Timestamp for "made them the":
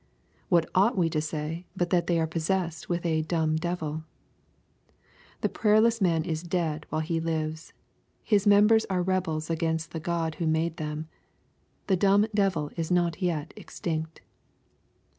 10.47-11.97